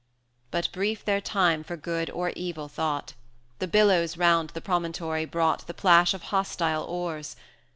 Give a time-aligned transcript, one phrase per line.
[0.01, 0.47] X.
[0.67, 3.13] But brief their time for good or evil thought;
[3.59, 7.35] The billows round the promontory brought The plash of hostile oars.